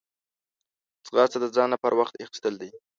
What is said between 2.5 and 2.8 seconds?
دي